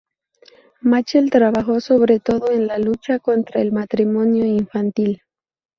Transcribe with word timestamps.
Machel 0.81 1.29
trabajó 1.29 1.79
sobre 1.79 2.19
todo 2.19 2.49
en 2.49 2.65
la 2.65 2.79
lucha 2.79 3.19
contra 3.19 3.61
el 3.61 3.71
matrimonio 3.71 4.45
infantil. 4.45 5.21